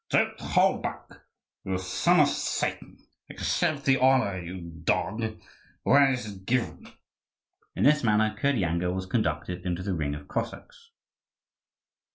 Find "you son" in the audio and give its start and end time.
1.63-2.19